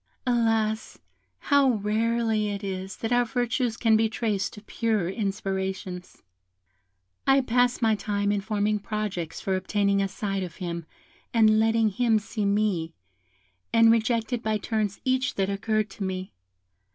[0.25, 0.97] Alas!
[1.37, 6.23] how rarely it is that our virtues can be traced to purer inspirations.
[7.27, 10.87] "I passed my time in forming projects for obtaining a sight of him,
[11.35, 12.95] and letting him see me,
[13.71, 16.33] and rejected by turns each that occurred to me.